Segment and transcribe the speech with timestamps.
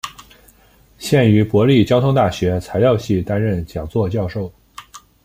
[0.97, 4.51] 现于国立交通大学材料系担任讲座教授。